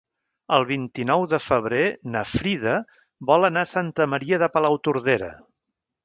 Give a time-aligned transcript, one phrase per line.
[0.55, 1.83] El vint-i-nou de febrer
[2.15, 2.73] na Frida
[3.31, 5.29] vol anar a Santa Maria de Palautordera.